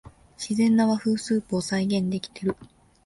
[0.35, 2.55] 自然な和風スープを再現できてる